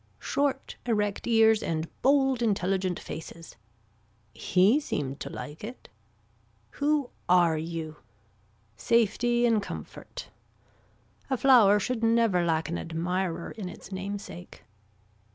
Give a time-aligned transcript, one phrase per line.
[0.17, 3.55] Short erect ears and bold intelligent faces.
[4.33, 5.89] He seemed to like it.
[6.71, 7.97] Who are you.
[8.75, 10.29] Safety in comfort.
[11.29, 14.63] A flower should never lack an admirer in its namesake.